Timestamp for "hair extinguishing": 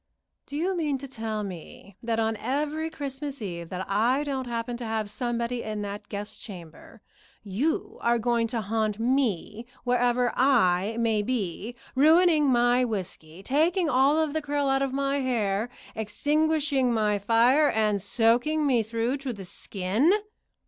15.17-16.91